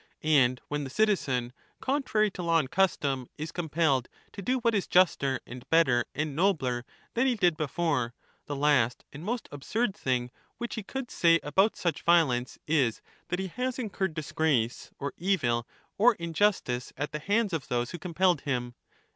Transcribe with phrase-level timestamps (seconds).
[0.23, 4.87] And when the citizen, contrary to law and custom, is compelled to do what is
[4.87, 8.15] juster and better and nobler than he did before,
[8.47, 13.37] the last and most absurd thing which he could say about such violence is that
[13.37, 15.67] he has incurred disgrace or evil
[15.99, 18.73] or injustice at the hands of those who compelled him.